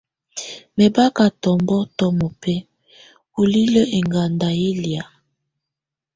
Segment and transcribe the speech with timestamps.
[0.77, 2.65] Mɛbaka tɔbɔŋtɔ̀ mɔbɛ̀á
[3.33, 5.03] bulilǝ́ ɛŋganda yɛ̀ lɛ̀á.